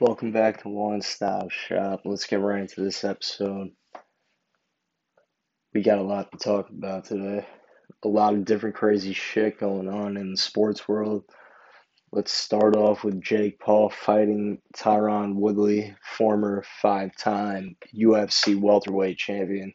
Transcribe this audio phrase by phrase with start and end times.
[0.00, 2.00] Welcome back to One Stop Shop.
[2.04, 3.68] Let's get right into this episode.
[5.72, 7.46] We got a lot to talk about today.
[8.02, 11.22] A lot of different crazy shit going on in the sports world.
[12.10, 19.74] Let's start off with Jake Paul fighting Tyron Woodley, former five time UFC welterweight champion.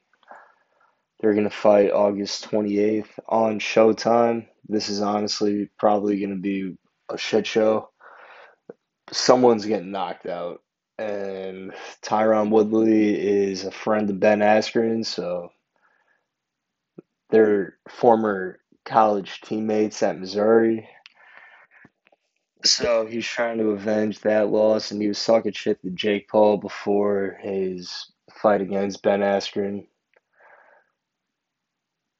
[1.21, 4.47] They're going to fight August 28th on Showtime.
[4.67, 6.75] This is honestly probably going to be
[7.09, 7.91] a shit show.
[9.11, 10.61] Someone's getting knocked out.
[10.97, 15.51] And Tyron Woodley is a friend of Ben Askren, so
[17.29, 20.89] they're former college teammates at Missouri.
[22.65, 26.57] So he's trying to avenge that loss, and he was talking shit to Jake Paul
[26.57, 29.87] before his fight against Ben Askren.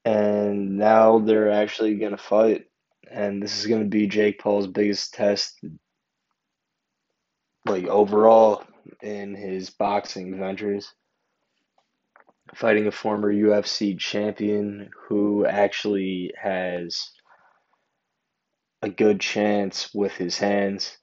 [0.05, 2.67] And now they're actually going to fight.
[3.11, 5.59] And this is going to be Jake Paul's biggest test,
[7.65, 8.63] like overall,
[9.01, 10.93] in his boxing ventures.
[12.55, 17.11] Fighting a former UFC champion who actually has
[18.81, 20.97] a good chance with his hands.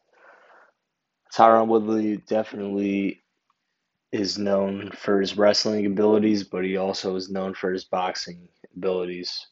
[1.32, 3.22] Tyron Woodley definitely
[4.10, 9.46] is known for his wrestling abilities, but he also is known for his boxing abilities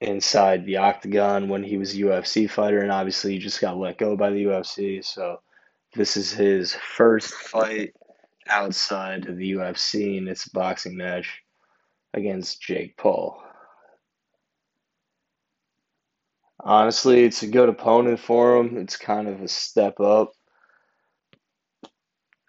[0.00, 3.98] inside the octagon when he was a UFC fighter, and obviously he just got let
[3.98, 5.04] go by the UFC.
[5.04, 5.40] So
[5.94, 7.94] this is his first fight
[8.48, 11.42] outside of the UFC, and it's a boxing match
[12.14, 13.42] against Jake Paul.
[16.60, 18.76] Honestly, it's a good opponent for him.
[18.78, 20.32] It's kind of a step up.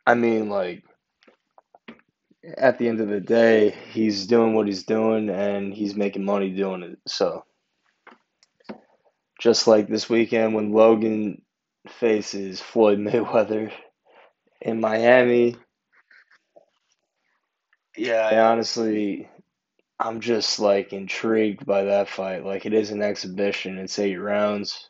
[0.08, 0.84] I mean, like,
[2.58, 6.50] at the end of the day, he's doing what he's doing and he's making money
[6.50, 6.98] doing it.
[7.08, 7.44] So,
[9.40, 11.44] just like this weekend when Logan
[11.88, 13.72] faces Floyd Mayweather
[14.62, 15.56] in Miami,
[17.98, 19.30] yeah, I honestly
[20.00, 22.45] I'm just like intrigued by that fight.
[22.45, 24.89] Like it is an exhibition, it's eight rounds,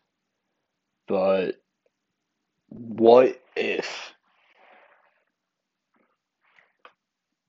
[1.08, 1.56] but
[2.68, 4.14] what if?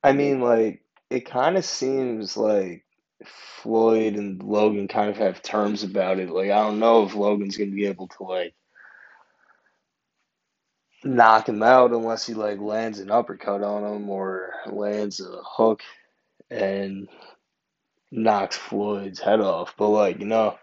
[0.03, 2.84] I mean, like it kind of seems like
[3.27, 6.31] Floyd and Logan kind of have terms about it.
[6.31, 8.55] Like I don't know if Logan's gonna be able to like
[11.05, 15.83] knock him out unless he like lands an uppercut on him or lands a hook
[16.50, 17.09] and
[18.11, 19.75] knocks Floyd's head off.
[19.77, 20.59] But like, you know,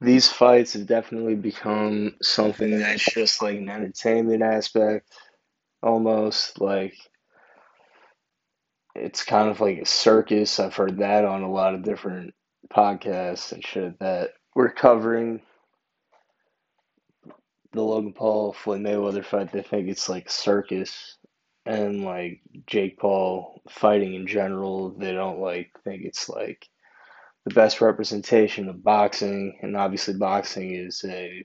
[0.00, 5.08] these fights have definitely become something that's just like an entertainment aspect
[5.82, 6.94] almost like
[8.94, 10.60] it's kind of like a circus.
[10.60, 12.34] I've heard that on a lot of different
[12.72, 15.40] podcasts and shit that we're covering
[17.72, 19.52] the Logan Paul Floyd Mayweather fight.
[19.52, 21.16] They think it's like circus
[21.64, 26.68] and like Jake Paul fighting in general, they don't like think it's like
[27.44, 29.58] the best representation of boxing.
[29.62, 31.44] And obviously, boxing is a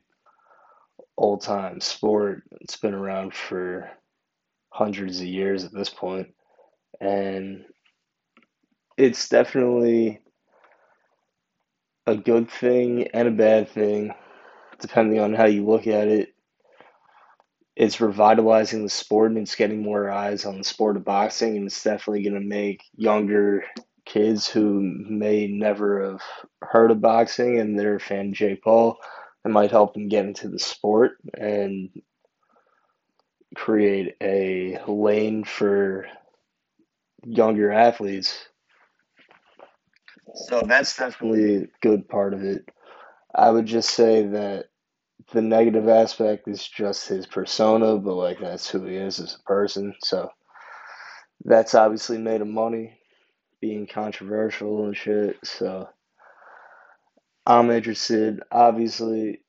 [1.18, 2.44] old time sport.
[2.62, 3.90] It's been around for
[4.70, 6.28] hundreds of years at this point,
[7.00, 7.66] and
[8.98, 10.22] it's definitely
[12.08, 14.14] a good thing and a bad thing,
[14.80, 16.34] depending on how you look at it.
[17.76, 21.68] It's revitalizing the sport and it's getting more eyes on the sport of boxing and
[21.68, 23.64] it's definitely going to make younger
[24.06, 26.22] kids who may never have
[26.64, 28.98] heard of boxing and they're a fan of Jake Paul
[29.48, 31.90] it might help them get into the sport and
[33.56, 36.08] create a lane for
[37.26, 38.48] younger athletes
[40.36, 42.68] so that's definitely a good part of it
[43.36, 44.66] i would just say that
[45.34, 49.44] the negative aspect is just his persona, but like that's who he is as a
[49.44, 49.94] person.
[50.02, 50.30] So
[51.44, 53.00] that's obviously made him money,
[53.62, 55.38] being controversial and shit.
[55.44, 55.90] So
[57.46, 58.42] I'm interested.
[58.52, 59.42] Obviously,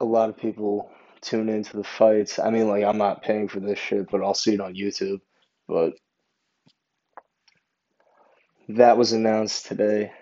[0.00, 0.90] a lot of people
[1.20, 2.38] tune into the fights.
[2.38, 5.20] I mean, like I'm not paying for this shit, but I'll see it on YouTube.
[5.68, 5.94] But
[8.76, 10.12] that was announced today.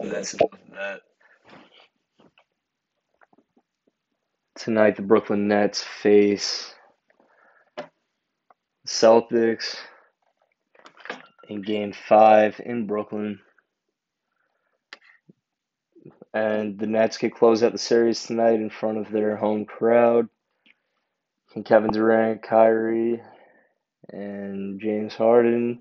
[0.00, 1.00] That's enough of that.
[4.56, 6.74] Tonight, the Brooklyn Nets face
[8.86, 9.76] Celtics
[11.48, 13.40] in game five in Brooklyn.
[16.34, 20.28] And the Nets could close out the series tonight in front of their home crowd.
[21.52, 23.22] Can Kevin Durant, Kyrie,
[24.10, 25.80] and James Harden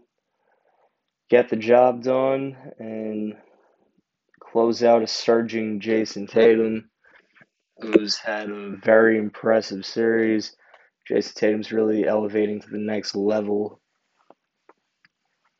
[1.30, 3.36] get the job done and
[4.40, 6.90] close out a surging Jayson Tatum,
[7.80, 10.56] who's had a very impressive series.
[11.08, 13.80] Jayson Tatum's really elevating to the next level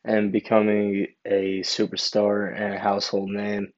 [0.04, 3.72] and becoming a superstar and a household name.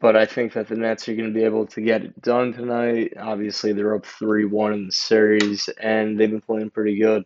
[0.00, 2.54] But I think that the Nets are going to be able to get it done
[2.54, 3.12] tonight.
[3.18, 7.24] Obviously, they're up 3 1 in the series, and they've been playing pretty good.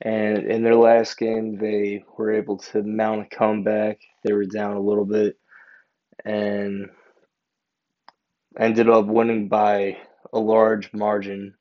[0.00, 4.00] And in their last game, they were able to mount a comeback.
[4.22, 5.38] They were down a little bit
[6.24, 6.88] and
[8.58, 9.98] ended up winning by
[10.32, 11.54] a large margin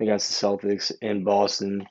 [0.00, 1.86] against the Celtics in Boston.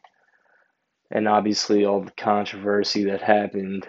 [1.12, 3.88] And obviously, all the controversy that happened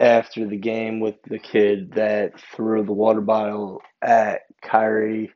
[0.00, 5.32] after the game with the kid that threw the water bottle at Kyrie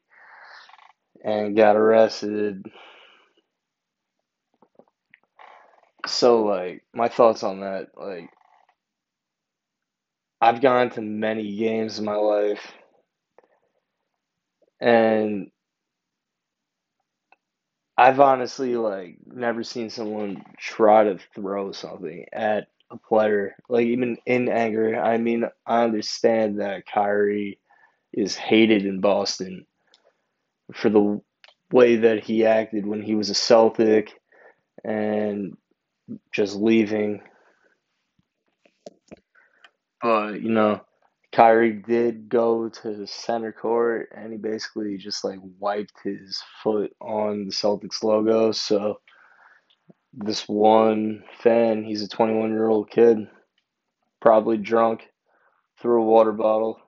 [1.24, 2.64] and got arrested.
[6.06, 8.30] So, like, my thoughts on that, like,
[10.40, 12.72] I've gone to many games in my life,
[14.80, 15.50] and
[17.96, 24.16] I've honestly like never seen someone try to throw something at a player, like even
[24.26, 24.96] in anger.
[25.00, 27.58] I mean, I understand that Kyrie
[28.12, 29.66] is hated in Boston
[30.72, 31.20] for the
[31.72, 34.12] way that he acted when he was a Celtic
[34.84, 35.56] and
[36.32, 37.22] just leaving.
[40.02, 40.82] But, you know,
[41.32, 47.46] Kyrie did go to center court and he basically just like wiped his foot on
[47.46, 48.52] the Celtics logo.
[48.52, 49.00] So
[50.16, 53.28] this one fan, he's a 21 year old kid,
[54.20, 55.02] probably drunk,
[55.80, 56.80] threw a water bottle,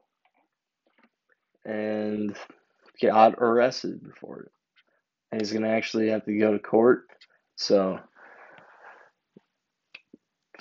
[1.64, 2.36] and
[3.02, 4.52] got arrested for it.
[5.32, 7.06] And he's gonna actually have to go to court.
[7.56, 7.98] So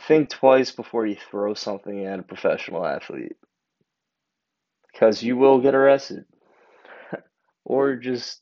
[0.07, 3.35] think twice before you throw something at a professional athlete
[4.91, 6.25] because you will get arrested
[7.65, 8.41] or just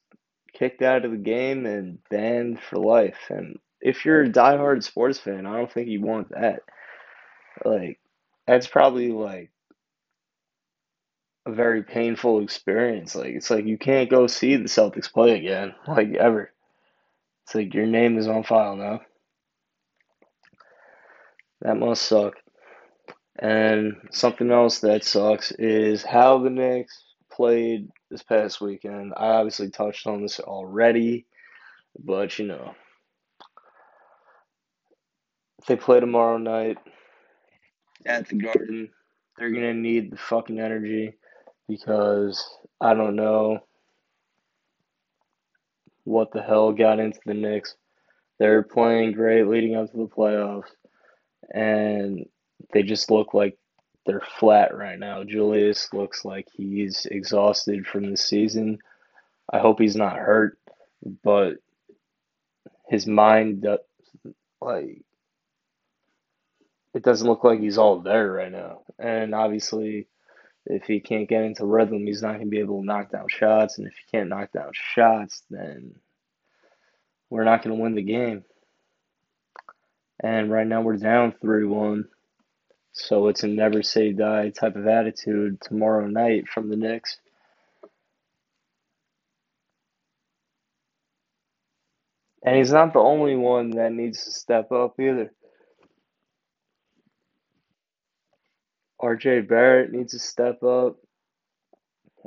[0.54, 3.18] kicked out of the game and banned for life.
[3.30, 6.62] And if you're a diehard sports fan, I don't think you want that.
[7.66, 8.00] Like,
[8.48, 9.52] that's probably like
[11.46, 13.14] a very painful experience.
[13.14, 16.50] Like, it's like you can't go see the Celtics play again, like, ever.
[17.44, 19.02] It's like your name is on file now.
[21.62, 22.36] That must suck.
[23.38, 29.14] And something else that sucks is how the Knicks played this past weekend.
[29.18, 31.26] I obviously touched on this already,
[32.00, 32.76] but you know,
[35.68, 36.78] they play tomorrow night
[38.06, 38.90] at the Garden,
[39.38, 41.14] they're gonna need the fucking energy
[41.68, 42.44] because
[42.82, 43.60] I don't know
[46.04, 47.76] what the hell got into the Knicks.
[48.40, 50.70] They're playing great leading up to the playoffs,
[51.54, 52.26] and
[52.74, 53.58] they just look like
[54.06, 55.24] they're flat right now.
[55.24, 58.80] Julius looks like he's exhausted from the season.
[59.52, 60.58] I hope he's not hurt,
[61.24, 61.56] but
[62.90, 63.66] his mind,
[64.62, 64.93] like,
[66.94, 68.82] it doesn't look like he's all there right now.
[69.00, 70.08] And obviously,
[70.66, 73.28] if he can't get into rhythm, he's not going to be able to knock down
[73.30, 73.78] shots.
[73.78, 75.96] And if he can't knock down shots, then
[77.30, 78.44] we're not going to win the game.
[80.22, 82.06] And right now we're down 3 1.
[82.94, 87.18] So it's a never say die type of attitude tomorrow night from the Knicks.
[92.46, 95.32] And he's not the only one that needs to step up either.
[99.04, 100.96] RJ Barrett needs to step up.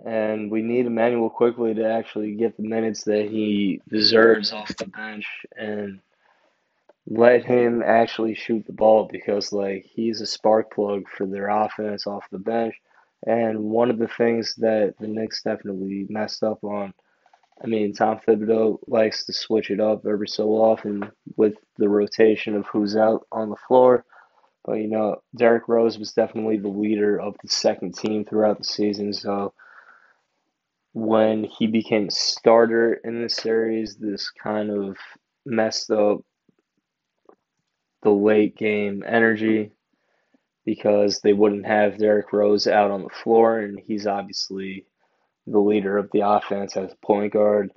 [0.05, 4.87] And we need Immanuel Quickley to actually get the minutes that he deserves off the
[4.87, 6.01] bench and
[7.07, 12.07] let him actually shoot the ball because like he's a spark plug for their offense
[12.07, 12.75] off the bench.
[13.27, 16.93] And one of the things that the Knicks definitely messed up on,
[17.65, 22.55] I mean, Tom Thibodeau likes to switch it up every so often with the rotation
[22.55, 24.05] of who's out on the floor.
[24.67, 28.65] But you know, Derrick Rose was definitely the leader of the second team throughout the
[28.65, 29.13] season.
[29.13, 29.55] So
[30.93, 34.97] when he became a starter in the series, this kind of
[35.47, 36.23] messed up
[38.03, 39.71] the late game energy
[40.65, 44.87] because they wouldn't have Derrick Rose out on the floor, and he's obviously
[45.47, 47.71] the leader of the offense as a point guard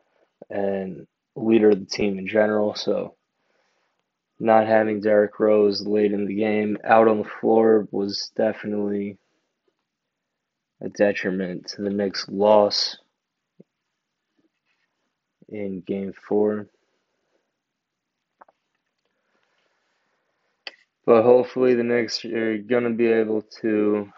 [0.49, 1.05] and
[1.35, 2.73] leader of the team in general.
[2.73, 3.15] So,
[4.39, 9.17] not having Derrick Rose late in the game out on the floor was definitely
[10.81, 12.97] a detriment to the Knicks' loss
[15.49, 16.67] in game four.
[21.05, 24.09] But hopefully the Knicks are going to be able to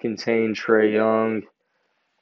[0.00, 1.42] contain Trae Young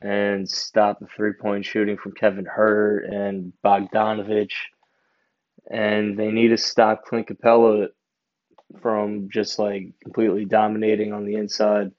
[0.02, 4.52] and stop the three point shooting from Kevin Huerter and Bogdanovich.
[5.70, 7.88] And they need to stop Clint Capela
[8.80, 11.92] from just like completely dominating on the inside,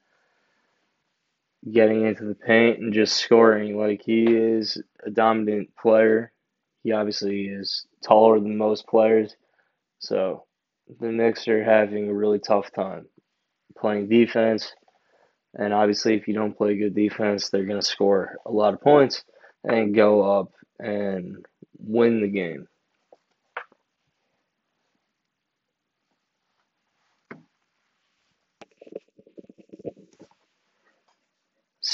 [1.70, 3.78] getting into the paint and just scoring.
[3.78, 6.32] Like he is a dominant player.
[6.82, 9.36] He obviously is taller than most players.
[9.98, 10.44] So
[11.00, 13.06] the Knicks are having a really tough time
[13.76, 14.72] playing defense.
[15.54, 18.80] And obviously, if you don't play good defense, they're going to score a lot of
[18.80, 19.24] points
[19.64, 21.44] and go up and
[21.78, 22.68] win the game.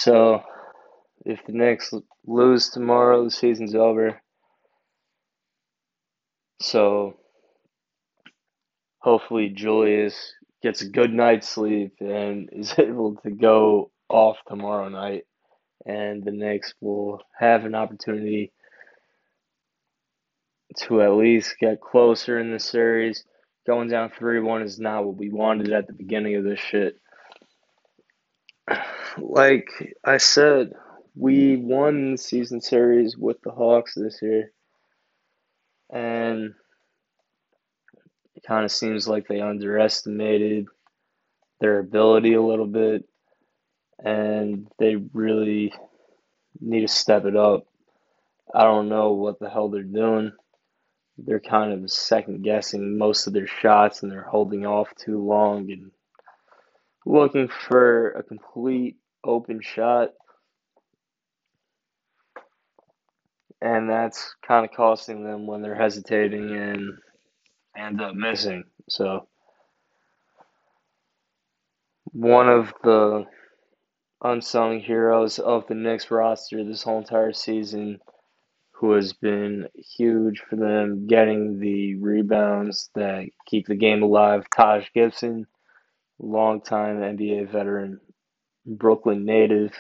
[0.05, 0.43] So,
[1.25, 1.91] if the Knicks
[2.27, 4.21] lose tomorrow, the season's over.
[6.61, 7.17] So,
[8.99, 15.23] hopefully, Julius gets a good night's sleep and is able to go off tomorrow night.
[15.87, 18.53] And the Knicks will have an opportunity
[20.81, 23.25] to at least get closer in the series.
[23.67, 27.01] Going down 3 1 is not what we wanted at the beginning of this shit
[29.19, 29.69] like
[30.05, 30.73] I said,
[31.15, 34.53] we won the season series with the Hawks this year,
[35.93, 36.55] and
[38.35, 40.67] it kind of seems like they underestimated
[41.61, 43.05] their ability a little bit,
[44.03, 45.73] and they really
[46.61, 47.67] need to step it up.
[48.55, 50.33] I don't know what the hell they're doing.
[51.17, 55.71] They're kind of second guessing most of their shots, and they're holding off too long
[55.71, 55.93] and
[57.07, 60.11] looking for a complete open shot.
[63.61, 66.99] And that's kind of costing them when they're hesitating and
[67.77, 68.65] end up missing.
[68.89, 69.27] So,
[72.05, 73.25] one of the
[74.23, 78.01] unsung heroes of the Knicks roster this whole entire season,
[78.73, 84.87] who has been huge for them getting the rebounds that keep the game alive, Taj
[84.95, 85.47] Gibson,
[86.19, 88.01] longtime NBA veteran
[88.67, 89.73] Brooklyn native,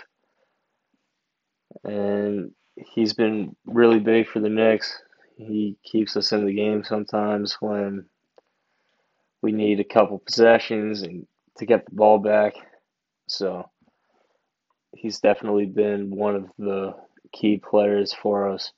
[1.84, 4.98] and he's been really big for the Knicks.
[5.36, 8.06] He keeps us in the game sometimes when
[9.42, 11.26] we need a couple possessions and
[11.58, 12.54] to get the ball back.
[13.26, 13.68] So
[14.94, 16.94] he's definitely been one of the
[17.32, 18.72] key players for us.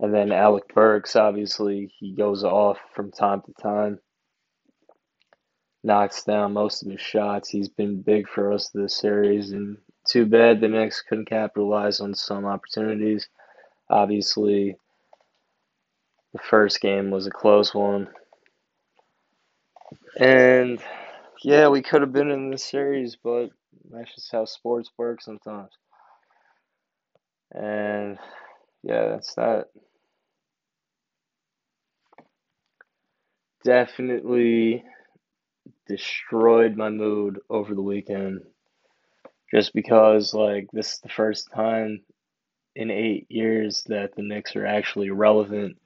[0.00, 3.98] And then Alec Burks, obviously, he goes off from time to time
[5.84, 7.48] knocks down most of his shots.
[7.48, 9.76] He's been big for us this series, and
[10.08, 13.28] too bad the Knicks couldn't capitalize on some opportunities.
[13.90, 14.76] Obviously,
[16.32, 18.08] the first game was a close one.
[20.18, 20.80] And
[21.42, 23.50] yeah, we could have been in this series, but
[23.90, 25.70] that's just how sports work sometimes.
[27.52, 28.18] And
[28.82, 29.66] yeah, that's that.
[33.64, 34.84] Definitely
[35.86, 38.40] destroyed my mood over the weekend
[39.50, 42.00] just because like this is the first time
[42.74, 45.76] in eight years that the Knicks are actually relevant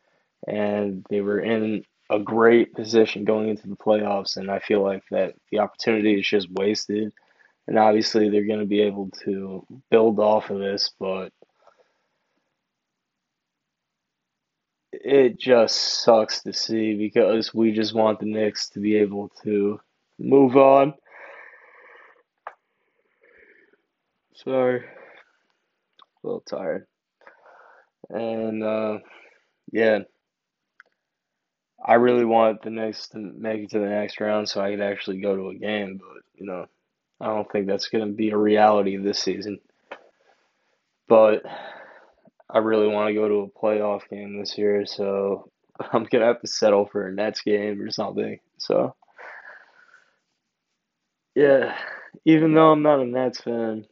[0.46, 5.02] and they were in a great position going into the playoffs and I feel like
[5.10, 7.12] that the opportunity is just wasted.
[7.66, 11.32] And obviously they're going to be able to build off of this but
[14.92, 19.78] it just sucks to see because we just want the Knicks to be able to
[20.18, 20.94] move on.
[24.34, 26.86] Sorry, a little tired.
[28.10, 28.98] And uh,
[29.72, 30.00] yeah,
[31.84, 34.80] I really want the next to make it to the next round so I could
[34.80, 35.98] actually go to a game.
[35.98, 36.66] But you know,
[37.20, 39.58] I don't think that's going to be a reality this season.
[41.08, 41.42] But
[42.50, 45.50] I really want to go to a playoff game this year, so
[45.92, 48.38] I'm gonna have to settle for a Nets game or something.
[48.58, 48.94] So.
[51.38, 51.76] Yeah,
[52.24, 53.86] even though I'm not a Nets fan,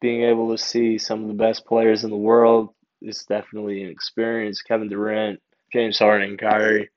[0.00, 2.70] being able to see some of the best players in the world
[3.00, 4.60] is definitely an experience.
[4.62, 5.40] Kevin Durant,
[5.72, 6.90] James Harden, Kyrie,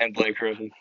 [0.00, 0.72] and Blake Griffin.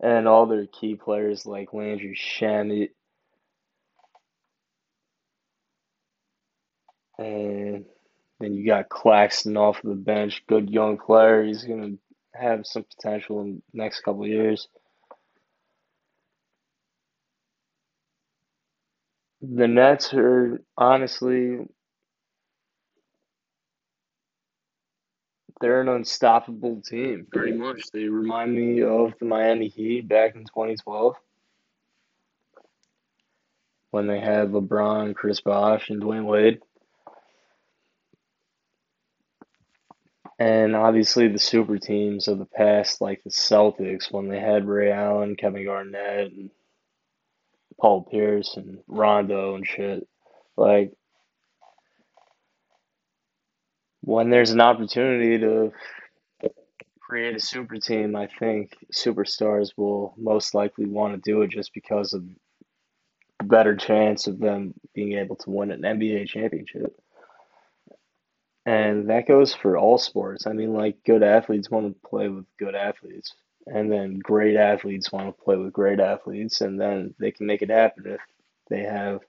[0.00, 2.88] And all their key players like Landry Shamet
[7.18, 7.84] and
[8.40, 11.44] then you got Claxton off of the bench, good young player.
[11.44, 11.96] He's gonna
[12.34, 14.68] have some potential in the next couple years.
[19.54, 21.58] The Nets are honestly
[25.60, 27.82] they're an unstoppable team, pretty much.
[27.92, 31.14] They remind me of the Miami Heat back in 2012
[33.90, 36.60] when they had LeBron, Chris Bosh, and Dwyane Wade.
[40.38, 44.92] And obviously the super teams of the past, like the Celtics, when they had Ray
[44.92, 46.50] Allen, Kevin Garnett, and
[47.80, 50.06] Paul Pierce, and Rondo and shit.
[50.56, 50.92] Like,
[54.00, 55.72] when there's an opportunity to
[57.00, 61.72] create a super team, I think superstars will most likely want to do it just
[61.74, 62.24] because of
[63.38, 66.98] the better chance of them being able to win an NBA championship.
[68.64, 70.46] And that goes for all sports.
[70.46, 73.34] I mean, like, good athletes want to play with good athletes.
[73.66, 76.60] And then great athletes want to play with great athletes.
[76.60, 78.20] And then they can make it happen if
[78.70, 79.20] they have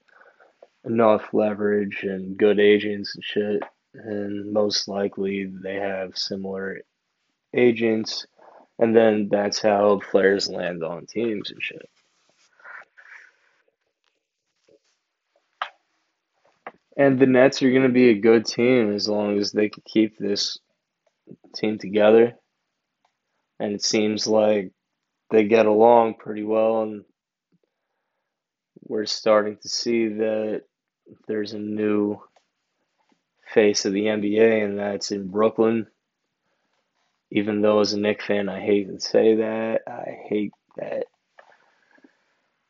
[0.86, 3.64] enough leverage and good agents and shit.
[3.94, 6.82] And most likely they have similar
[7.56, 8.28] agents.
[8.80, 11.90] And then that's how players land on teams and shit.
[16.96, 19.84] And the Nets are going to be a good team as long as they can
[19.86, 20.58] keep this
[21.56, 22.36] team together.
[23.60, 24.72] And it seems like
[25.32, 26.84] they get along pretty well.
[26.84, 27.04] And
[28.84, 30.64] we're starting to see that
[31.28, 32.22] there's a new
[33.54, 35.88] face of the NBA, and that's in Brooklyn.
[37.32, 39.82] Even though, as a Knicks fan, I hate to say that.
[39.88, 41.06] I hate that.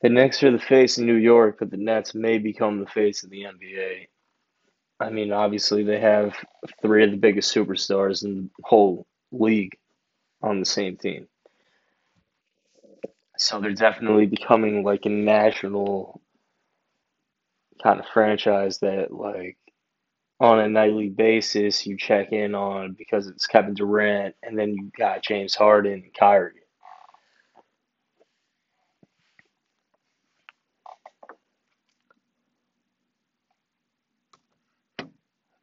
[0.01, 3.23] The Knicks are the face of New York, but the Nets may become the face
[3.23, 4.07] of the NBA.
[4.99, 6.35] I mean, obviously they have
[6.81, 9.77] three of the biggest superstars in the whole league
[10.41, 11.27] on the same team.
[13.37, 16.21] So they're definitely becoming like a national
[17.83, 19.57] kind of franchise that like
[20.39, 24.91] on a nightly basis you check in on because it's Kevin Durant and then you
[24.97, 26.53] got James Harden and Kyrie.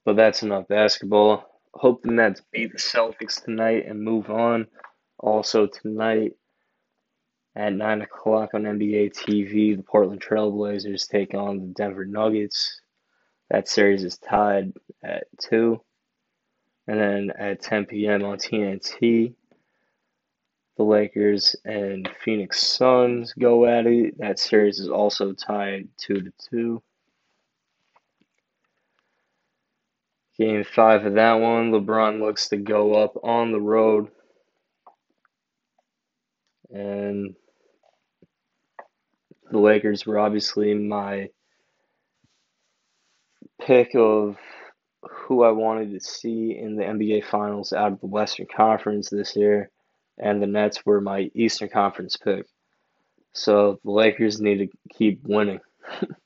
[0.05, 1.54] But that's enough basketball.
[1.75, 4.69] Hope the Nets beat the Celtics tonight and move on.
[5.19, 6.33] Also tonight
[7.57, 12.81] at nine o'clock on NBA TV, the Portland Trailblazers take on the Denver Nuggets.
[13.51, 15.81] That series is tied at two.
[16.87, 18.25] And then at 10 p.m.
[18.25, 19.35] on TNT,
[20.77, 24.19] the Lakers and Phoenix Suns go at it.
[24.19, 26.83] That series is also tied two to two.
[30.39, 34.09] Game five of that one, LeBron looks to go up on the road.
[36.73, 37.37] And
[39.51, 41.29] the Lakers were obviously my
[43.61, 44.37] pick of
[45.03, 49.37] who I wanted to see in the NBA Finals out of the Western Conference this
[49.37, 49.71] year,
[50.19, 52.47] and the Nets were my Eastern Conference pick.
[53.33, 55.61] So the Lakers need to keep winning.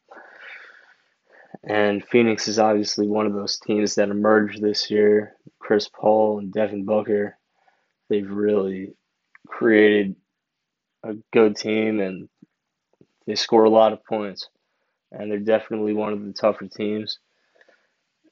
[1.64, 5.36] And Phoenix is obviously one of those teams that emerged this year.
[5.58, 7.36] Chris Paul and Devin Booker,
[8.08, 8.94] they've really
[9.46, 10.16] created
[11.02, 12.28] a good team and
[13.26, 14.48] they score a lot of points.
[15.10, 17.18] And they're definitely one of the tougher teams.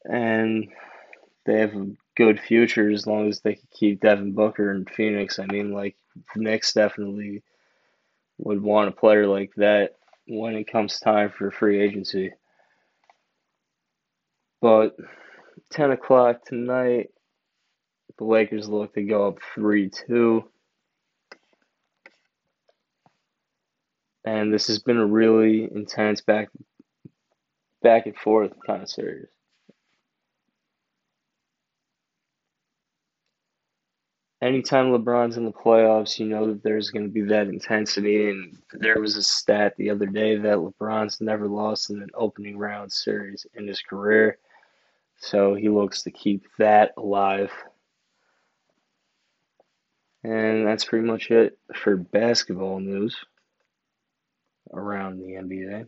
[0.04, 0.68] And
[1.46, 5.38] they have a good future as long as they can keep Devin Booker in Phoenix.
[5.38, 5.96] I mean, like,
[6.34, 7.42] the Knicks definitely
[8.38, 12.32] would want a player like that when it comes time for free agency.
[14.60, 14.96] But
[15.70, 17.10] 10 o'clock tonight,
[18.18, 20.44] the Lakers look to go up 3 2.
[24.24, 26.48] And this has been a really intense back
[27.82, 29.28] back and forth kind of series.
[34.42, 38.28] Anytime LeBron's in the playoffs, you know that there's going to be that intensity.
[38.28, 42.58] And there was a stat the other day that LeBron's never lost in an opening
[42.58, 44.38] round series in his career.
[45.18, 47.50] So he looks to keep that alive.
[50.24, 53.16] And that's pretty much it for basketball news
[54.72, 55.86] around the NBA.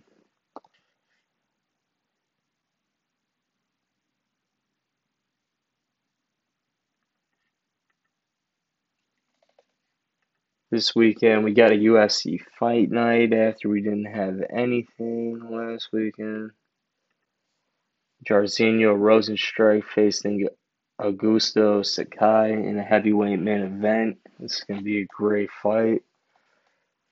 [10.70, 16.52] This weekend we got a UFC fight night after we didn't have anything last weekend.
[18.26, 20.48] Jairzinho Rozenstruik facing
[21.00, 24.18] Augusto Sakai in a heavyweight main event.
[24.38, 26.02] This is going to be a great fight.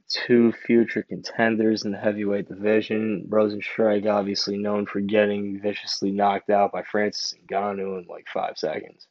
[0.08, 3.26] Two future contenders in the heavyweight division.
[3.28, 9.06] Rozenstruik, obviously known for getting viciously knocked out by Francis Ngannou in like five seconds.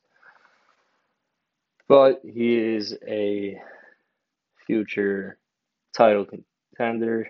[1.88, 3.62] But he is a
[4.66, 5.38] future
[5.96, 7.30] title contender.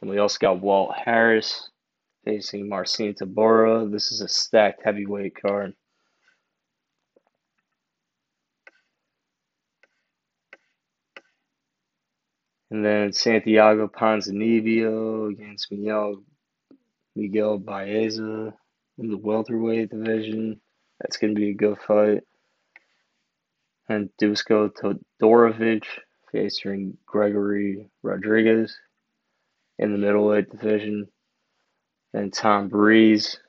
[0.00, 1.70] And we also got Walt Harris
[2.24, 3.90] facing Marcin Tybura.
[3.90, 5.74] This is a stacked heavyweight card.
[12.70, 16.24] And then Santiago Ponzinibbio against Miguel
[17.14, 18.52] Miguel Baeza
[18.98, 20.60] in the welterweight division.
[21.00, 22.24] That's going to be a good fight.
[23.88, 25.84] And Dusko Todorovic
[26.32, 28.76] facing Gregory Rodrigues
[29.78, 31.06] in the middleweight division.
[32.14, 33.40] And Tom Breeze,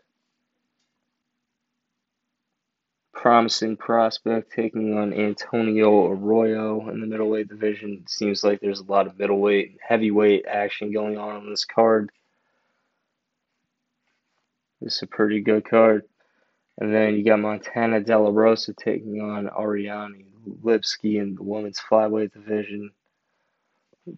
[3.14, 8.06] promising prospect, taking on Antonio Arroyo in the middleweight division.
[8.08, 12.10] Seems like there's a lot of middleweight and heavyweight action going on on this card.
[14.82, 16.06] This is a pretty good card.
[16.80, 20.26] And then you got Montana De La Rosa taking on Ariane
[20.64, 22.90] Lipski in the women's flyweight division.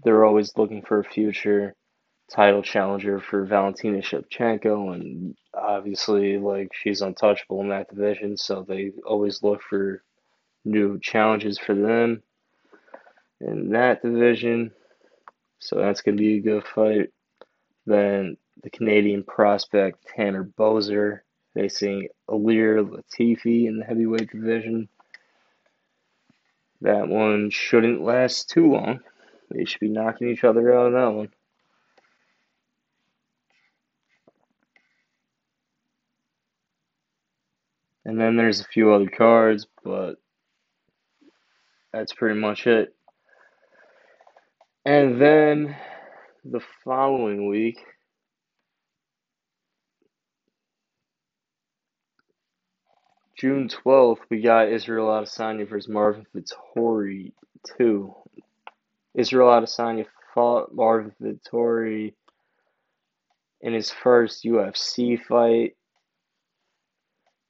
[0.06, 1.76] They're always looking for a future
[2.30, 8.92] title challenger for Valentina Shevchenko, and obviously, like she's untouchable in that division, so they
[9.06, 10.04] always look for
[10.66, 12.22] new challenges for them
[13.40, 14.72] in that division.
[15.60, 17.12] So that's gonna be a good fight.
[17.86, 21.22] Then the Canadian prospect Tanner Boser
[21.54, 24.90] facing Ilir Latifi in the heavyweight division.
[26.82, 29.00] That one shouldn't last too long.
[29.50, 31.30] They should be knocking each other out on that one.
[38.08, 40.16] And then there's a few other cards, but
[41.92, 42.96] that's pretty much it.
[44.86, 45.76] And then
[46.46, 47.80] the following week,
[53.38, 57.34] June 12th, we got Israel Adesanya versus Marvin Vettori
[57.78, 58.16] 2.
[59.16, 62.14] Israel Adesanya fought Marvin Vettori
[63.60, 65.76] in his first UFC fight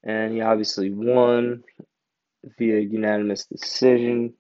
[0.08, 1.64] and he obviously won
[2.58, 4.34] via unanimous decision.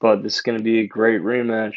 [0.00, 1.74] But this is going to be a great rematch.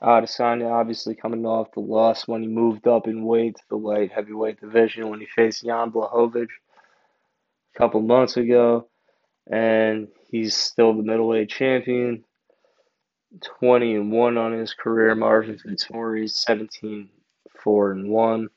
[0.00, 4.12] Adesanya obviously coming off the loss when he moved up in weight to the light
[4.12, 6.48] heavyweight division when he faced Jan Blachowicz
[7.74, 8.88] a couple months ago.
[9.50, 12.24] And he's still the middleweight champion.
[13.58, 15.14] 20 and 1 on his career.
[15.16, 17.10] Marvin Vettori 17
[17.62, 18.48] 4 and 1.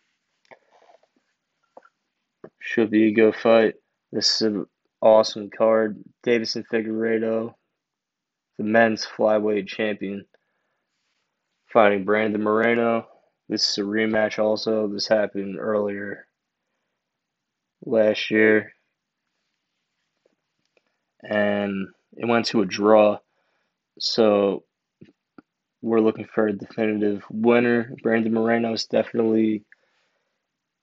[2.65, 3.75] Should be a good fight.
[4.13, 4.65] This is an
[5.01, 6.01] awesome card.
[6.25, 7.53] Deiveson Figueiredo,
[8.57, 10.25] the men's flyweight champion,
[11.67, 13.05] fighting Brandon Moreno.
[13.49, 14.87] This is a rematch also.
[14.87, 16.25] This happened earlier
[17.85, 18.71] last year.
[21.21, 23.17] And it went to a draw.
[23.99, 24.63] So
[25.81, 27.93] we're looking for a definitive winner.
[28.01, 29.65] Brandon Moreno is definitely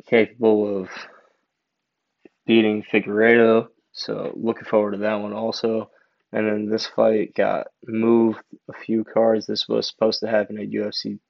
[0.06, 0.90] capable of
[2.50, 3.68] beating Figueiredo.
[3.92, 5.88] So looking forward to that one also.
[6.32, 9.46] And then this fight got moved a few cards.
[9.46, 11.20] This was supposed to happen at UFC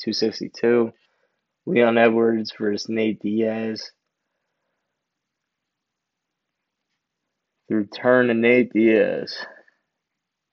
[0.00, 0.90] 262.
[1.66, 3.88] Leon Edwards versus Nate Diaz.
[7.68, 9.36] The return of Nate Diaz.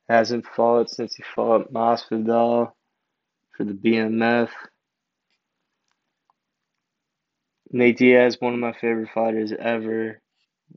[0.07, 2.73] Hasn't fought since he fought Masvidal
[3.57, 4.49] for the BMF.
[7.73, 10.21] Nate Diaz, one of my favorite fighters ever.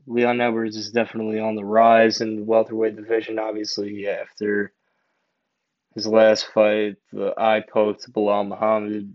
[0.07, 4.71] Leon Edwards is definitely on the rise in the welterweight division, obviously, after
[5.93, 9.13] his last fight, the eye poke to Belal Muhammad,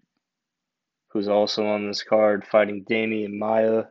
[1.09, 3.85] who's also on this card, fighting Demian Maya.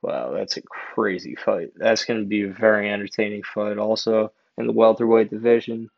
[0.00, 1.72] Wow, that's a crazy fight.
[1.76, 5.90] That's going to be a very entertaining fight also in the welterweight division.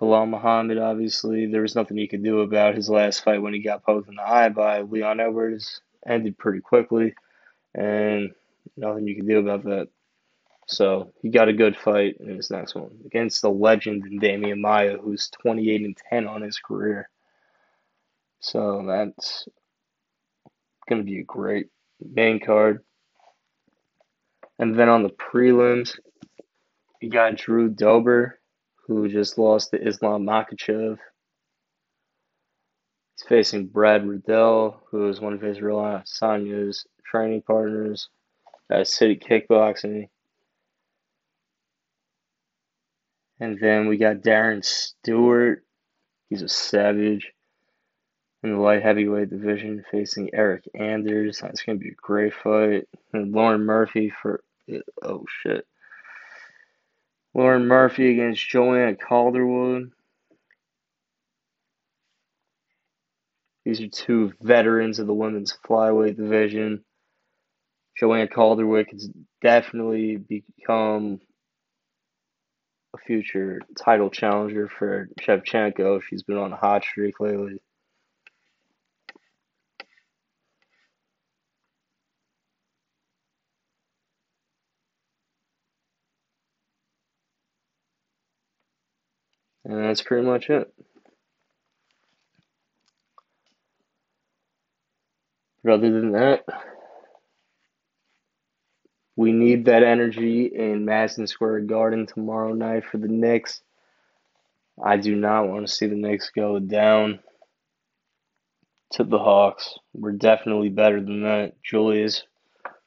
[0.00, 3.60] Belal Muhammad, obviously, there was nothing he could do about his last fight when he
[3.60, 7.14] got poked in the eye by Leon Edwards ended pretty quickly,
[7.74, 8.30] and
[8.76, 9.88] nothing you can do about that.
[10.66, 14.98] So he got a good fight in his next one against the legend Demian Maya,
[14.98, 17.08] who's 28 and 10 on his career.
[18.40, 19.48] So that's
[20.88, 21.68] going to be a great
[22.00, 22.84] main card.
[24.58, 25.98] And then on the prelims,
[27.00, 28.38] you got Drew Dober,
[28.86, 30.98] who just lost to Islam Makhachev
[33.18, 38.08] He's facing Brad Riddell, who is one of Israel Adesanya's training partners
[38.70, 40.08] at City Kickboxing.
[43.40, 45.64] And then we got Darren Stewart.
[46.28, 47.32] He's a savage
[48.44, 51.40] in the light heavyweight division facing Eryk Anders.
[51.40, 52.88] That's going to be a great fight.
[53.12, 54.42] And Lauren Murphy for.
[55.02, 55.66] Oh, shit.
[57.34, 59.90] Lauren Murphy against Joanne Calderwood.
[63.68, 66.86] These are two veterans of the women's flyweight division.
[67.98, 69.10] Joanne Calderwood has
[69.42, 71.20] definitely become
[72.94, 76.00] a future title challenger for Shevchenko.
[76.02, 77.58] She's been on a hot streak lately.
[89.66, 90.72] And that's pretty much it.
[95.68, 96.46] But other than that,
[99.16, 103.60] we need that energy in Madison Square Garden tomorrow night for the Knicks.
[104.82, 107.18] I do not want to see the Knicks go down
[108.92, 109.74] to the Hawks.
[109.92, 111.62] We're definitely better than that.
[111.62, 112.22] Julius,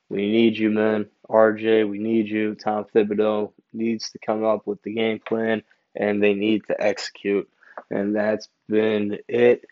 [0.09, 1.05] we need you, man.
[1.29, 2.55] RJ, we need you.
[2.55, 5.61] Tom Thibodeau needs to come up with the game plan
[5.95, 7.47] and they need to execute.
[7.91, 9.65] And that's been it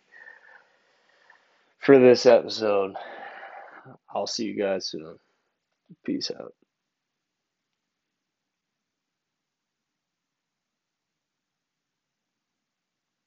[1.80, 2.96] for this episode.
[4.13, 5.18] I'll see you guys soon.
[6.06, 6.54] Peace out.